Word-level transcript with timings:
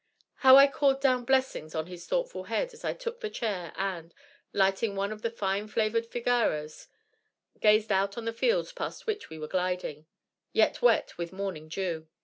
How 0.37 0.55
I 0.57 0.65
called 0.65 0.99
down 0.99 1.25
blessings 1.25 1.75
on 1.75 1.85
his 1.85 2.07
thoughtful 2.07 2.45
head 2.45 2.73
as 2.73 2.83
I 2.83 2.93
took 2.95 3.19
the 3.19 3.29
chair 3.29 3.71
and, 3.75 4.15
lighting 4.51 4.95
one 4.95 5.11
of 5.11 5.21
the 5.21 5.29
fine 5.29 5.67
flavored 5.67 6.07
figaros, 6.09 6.87
gazed 7.59 7.91
out 7.91 8.17
on 8.17 8.25
the 8.25 8.33
fields 8.33 8.71
past 8.71 9.05
which 9.05 9.29
we 9.29 9.37
were 9.37 9.47
gliding, 9.47 10.07
yet 10.53 10.81
wet 10.81 11.19
with 11.19 11.31
morning 11.31 11.69
dew. 11.69 12.07